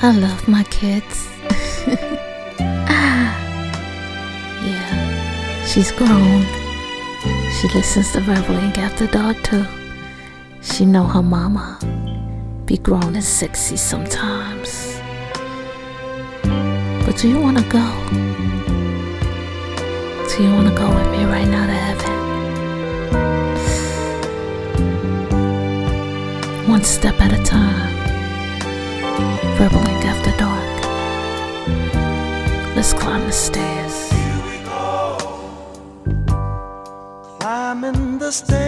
I 0.00 0.12
love 0.18 0.48
my 0.48 0.62
kids. 0.70 1.28
yeah, 4.64 5.66
she's 5.66 5.92
grown. 5.92 6.42
She 7.60 7.68
listens 7.76 8.12
to 8.12 8.20
Verbal 8.20 8.56
Ink 8.56 8.78
After 8.78 9.06
Dark, 9.08 9.42
too. 9.42 9.66
She 10.62 10.86
know 10.86 11.04
her 11.04 11.22
mama 11.22 11.78
be 12.66 12.78
grown 12.78 13.14
and 13.14 13.22
sexy 13.22 13.76
sometimes. 13.76 14.98
But 17.04 17.18
do 17.18 17.28
you 17.28 17.38
want 17.38 17.58
to 17.58 17.64
go? 17.64 17.84
Do 20.28 20.42
you 20.42 20.50
want 20.54 20.68
to 20.68 20.74
go 20.74 20.88
with 20.88 21.10
me 21.12 21.24
right 21.24 21.46
now 21.46 21.66
to 21.66 21.72
heaven? 21.72 22.10
One 26.68 26.82
step 26.82 27.20
at 27.20 27.32
a 27.38 27.42
time. 27.44 27.92
Verbal 29.58 29.86
Ink 29.86 30.04
after 30.06 30.32
dark. 30.38 30.84
Let's 32.74 32.94
climb 32.94 33.26
the 33.26 33.32
stairs. 33.32 34.10
Here 34.10 34.42
we 34.48 34.56
go. 34.64 35.18
Climbing 37.38 38.18
the 38.18 38.30
stairs. 38.32 38.63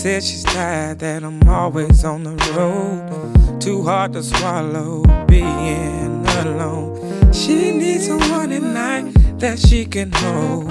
said 0.00 0.24
she's 0.24 0.44
tired 0.44 0.98
that 1.00 1.22
I'm 1.22 1.46
always 1.46 2.06
on 2.06 2.22
the 2.22 2.34
road. 2.56 3.60
Too 3.60 3.82
hard 3.82 4.14
to 4.14 4.22
swallow 4.22 5.02
being 5.26 6.26
alone. 6.38 7.34
She 7.34 7.70
needs 7.70 8.06
someone 8.06 8.50
at 8.50 8.62
night 8.62 9.12
that 9.40 9.58
she 9.58 9.84
can 9.84 10.10
hold. 10.10 10.70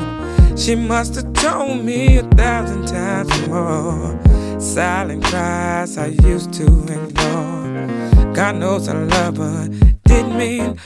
She 0.60 0.74
must 0.74 1.14
have 1.14 1.32
told 1.34 1.86
me 1.86 2.18
a 2.18 2.24
thousand 2.24 2.88
times 2.88 3.48
more. 3.48 4.20
Silent 4.60 5.24
cries 5.26 6.00
I 6.00 6.08
used 6.08 6.52
to 6.54 6.66
ignore. 6.66 8.34
God 8.34 8.56
knows 8.56 8.88
I 8.90 8.94
love 8.94 9.38
her. 9.38 9.68
Didn't 10.06 10.40
mean 10.40 10.80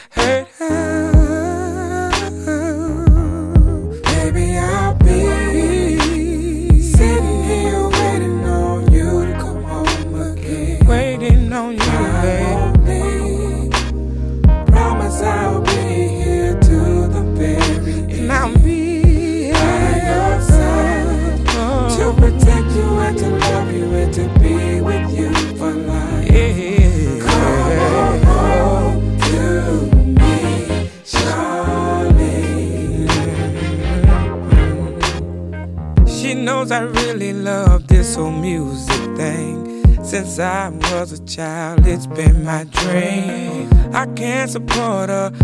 supporter. 44.53 45.42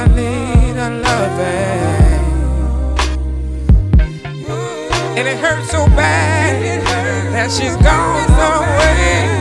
I 0.00 0.06
need 0.06 0.76
a 0.76 0.90
loving. 1.02 2.28
And 5.18 5.26
it 5.26 5.38
hurts 5.38 5.72
so 5.72 5.86
bad 5.86 6.82
that 7.32 7.50
she's 7.50 7.74
gone 7.78 8.30
away. 8.30 9.37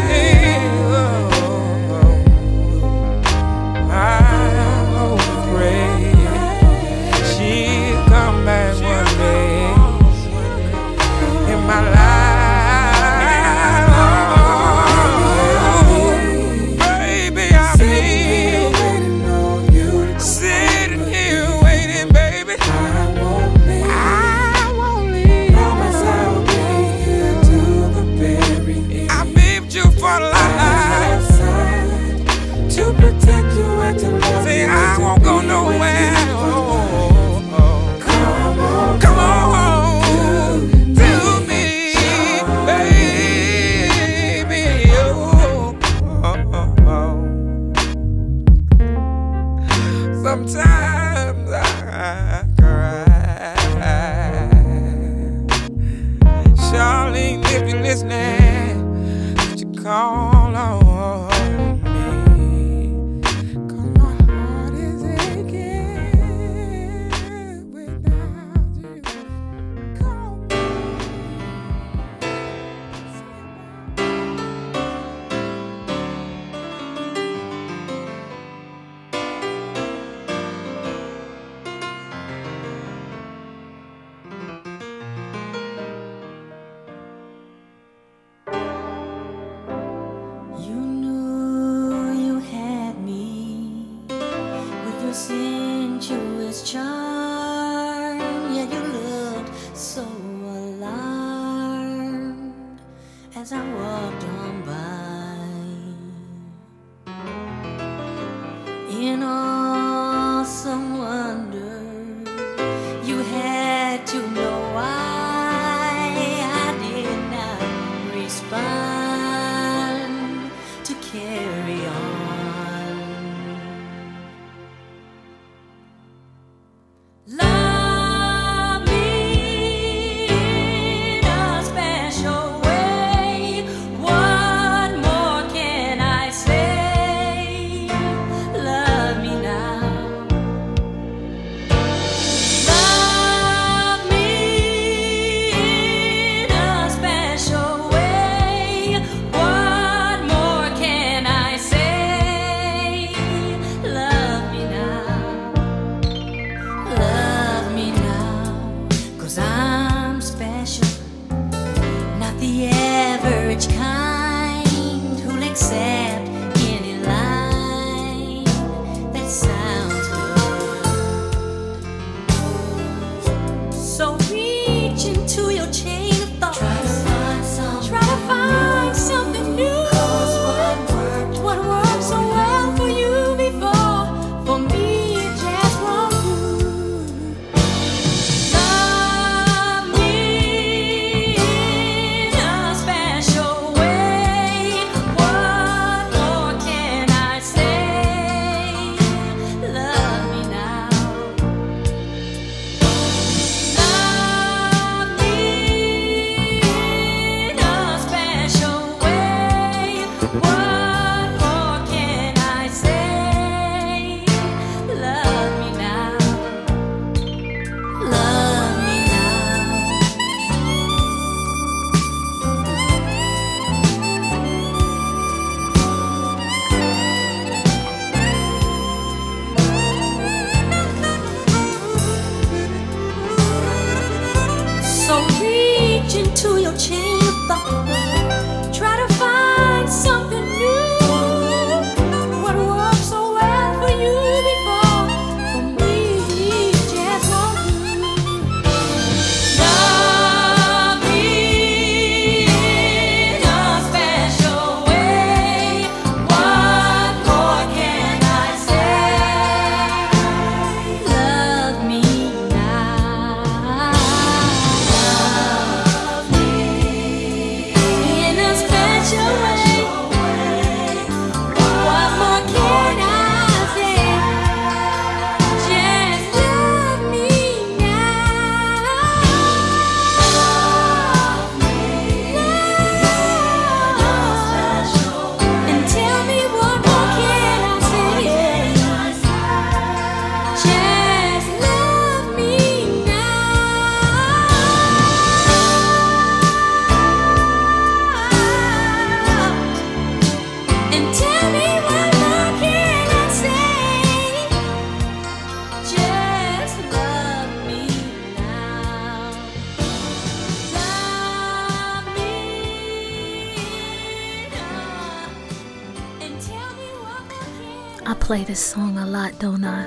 This 318.58 318.72
song 318.72 318.98
a 318.98 319.06
lot, 319.06 319.38
don't 319.38 319.64
I? 319.64 319.86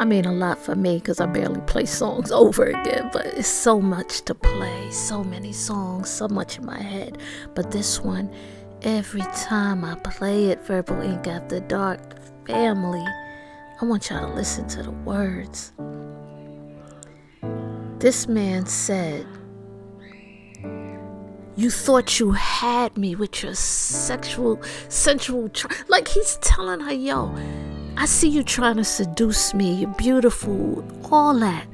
I 0.00 0.06
mean, 0.06 0.24
a 0.24 0.32
lot 0.32 0.56
for 0.56 0.74
me 0.74 0.96
because 0.96 1.20
I 1.20 1.26
barely 1.26 1.60
play 1.66 1.84
songs 1.84 2.32
over 2.44 2.64
again, 2.64 3.10
but 3.12 3.26
it's 3.26 3.48
so 3.48 3.82
much 3.82 4.22
to 4.22 4.34
play, 4.34 4.90
so 4.90 5.22
many 5.22 5.52
songs, 5.52 6.08
so 6.08 6.26
much 6.26 6.56
in 6.56 6.64
my 6.64 6.80
head. 6.80 7.18
But 7.54 7.70
this 7.70 8.00
one, 8.00 8.34
every 8.80 9.20
time 9.20 9.84
I 9.84 9.94
play 9.96 10.46
it, 10.46 10.64
Verbal 10.64 11.02
Ink 11.02 11.26
After 11.26 11.60
Dark 11.60 12.00
family, 12.46 13.04
I 13.78 13.84
want 13.84 14.08
y'all 14.08 14.26
to 14.26 14.34
listen 14.34 14.66
to 14.68 14.82
the 14.82 14.90
words. 14.90 15.72
This 17.98 18.26
man 18.26 18.64
said, 18.64 19.26
You 21.56 21.70
thought 21.70 22.20
you 22.20 22.32
had 22.32 22.96
me 22.96 23.14
with 23.14 23.42
your 23.42 23.54
sexual, 23.54 24.62
sensual, 24.88 25.48
tr-. 25.48 25.66
like 25.88 26.08
he's 26.08 26.36
telling 26.36 26.80
her, 26.80 26.92
Yo, 26.92 27.34
I 27.96 28.06
see 28.06 28.28
you 28.28 28.42
trying 28.42 28.76
to 28.76 28.84
seduce 28.84 29.52
me. 29.52 29.74
You're 29.74 29.94
beautiful, 29.94 30.84
all 31.10 31.38
that. 31.40 31.66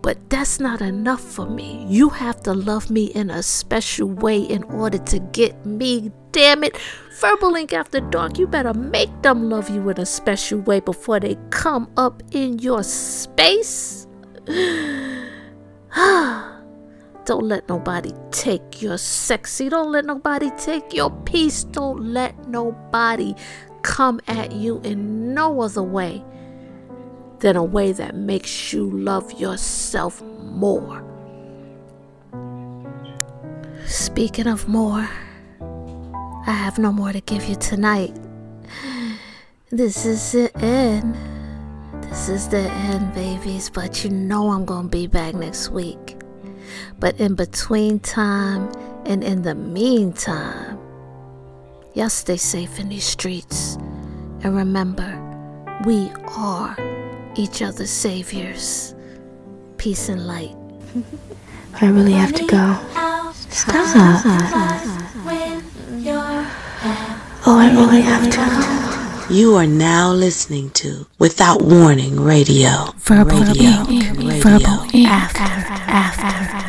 But 0.00 0.30
that's 0.30 0.60
not 0.60 0.80
enough 0.80 1.20
for 1.20 1.46
me. 1.46 1.84
You 1.88 2.10
have 2.10 2.40
to 2.44 2.54
love 2.54 2.90
me 2.90 3.06
in 3.06 3.28
a 3.28 3.42
special 3.42 4.08
way 4.08 4.38
in 4.38 4.62
order 4.64 4.98
to 4.98 5.18
get 5.18 5.66
me. 5.66 6.12
Damn 6.30 6.62
it. 6.62 6.78
Verbal 7.20 7.56
Ink 7.56 7.72
After 7.72 8.00
Dark, 8.00 8.38
you 8.38 8.46
better 8.46 8.72
make 8.72 9.10
them 9.22 9.50
love 9.50 9.68
you 9.68 9.88
in 9.88 9.98
a 9.98 10.06
special 10.06 10.60
way 10.60 10.80
before 10.80 11.18
they 11.18 11.36
come 11.50 11.90
up 11.96 12.22
in 12.30 12.58
your 12.60 12.84
space. 12.84 14.06
Don't 17.26 17.44
let 17.44 17.68
nobody 17.68 18.12
take 18.30 18.80
your 18.80 18.98
sexy. 18.98 19.68
Don't 19.68 19.90
let 19.90 20.04
nobody 20.04 20.48
take 20.58 20.94
your 20.94 21.10
peace. 21.24 21.64
Don't 21.64 22.00
let 22.00 22.48
nobody 22.48 23.34
come 23.82 24.20
at 24.28 24.52
you 24.52 24.80
in 24.84 25.34
no 25.34 25.60
other 25.60 25.82
way 25.82 26.24
than 27.40 27.56
a 27.56 27.64
way 27.64 27.90
that 27.90 28.14
makes 28.14 28.72
you 28.72 28.88
love 28.90 29.32
yourself 29.32 30.22
more. 30.22 31.02
Speaking 33.86 34.46
of 34.46 34.68
more, 34.68 35.08
I 36.46 36.52
have 36.52 36.78
no 36.78 36.92
more 36.92 37.12
to 37.12 37.20
give 37.20 37.44
you 37.48 37.56
tonight. 37.56 38.16
This 39.70 40.06
is 40.06 40.30
the 40.30 40.56
end. 40.58 41.16
This 42.02 42.28
is 42.28 42.48
the 42.48 42.70
end, 42.70 43.12
babies, 43.14 43.68
but 43.68 44.04
you 44.04 44.10
know 44.10 44.50
I'm 44.50 44.64
to 44.64 44.82
be 44.84 45.08
back 45.08 45.34
next 45.34 45.70
week. 45.70 46.15
But 46.98 47.20
in 47.20 47.34
between 47.34 48.00
time 48.00 48.72
and 49.04 49.22
in 49.22 49.42
the 49.42 49.54
meantime, 49.54 50.76
Y'all 51.96 52.10
stay 52.10 52.36
safe 52.36 52.78
in 52.78 52.90
these 52.90 53.06
streets. 53.06 53.76
And 54.42 54.54
remember, 54.54 55.08
we 55.86 56.10
are 56.36 56.76
each 57.36 57.62
other's 57.62 57.88
saviors. 57.88 58.94
Peace 59.78 60.10
and 60.10 60.26
light. 60.26 60.54
I 61.80 61.86
really 61.86 62.12
have 62.12 62.34
to 62.34 62.46
go. 62.46 62.78
Stop. 63.32 63.86
Oh, 67.46 67.58
I 67.58 67.70
really 67.74 68.02
have 68.02 69.26
to. 69.28 69.34
You 69.34 69.54
are 69.54 69.66
now 69.66 70.12
listening 70.12 70.68
to 70.72 71.06
Without 71.18 71.62
Warning 71.62 72.20
Radio. 72.20 72.92
Verbal 72.98 73.40
radio, 73.40 73.88
ink, 73.88 74.18
radio. 74.18 74.40
verbal 74.42 74.82
ink, 74.92 75.08
after, 75.08 75.40
after. 75.40 76.65